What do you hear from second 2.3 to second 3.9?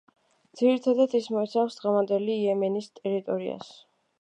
იემენის ტერიტორიას.